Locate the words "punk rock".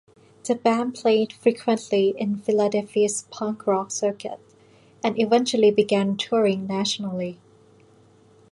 3.29-3.91